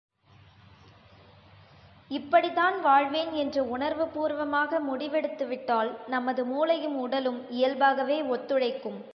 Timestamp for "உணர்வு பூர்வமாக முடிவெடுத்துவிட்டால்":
3.69-5.91